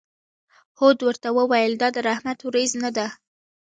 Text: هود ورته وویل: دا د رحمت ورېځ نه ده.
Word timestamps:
هود 0.79 0.97
ورته 1.07 1.27
وویل: 1.37 1.73
دا 1.81 1.87
د 1.95 1.97
رحمت 2.09 2.39
ورېځ 2.43 2.71
نه 2.83 2.89
ده. 2.97 3.07